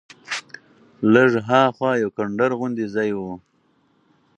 [1.13, 3.19] لږ ها خوا یو کنډر غوندې ځای و.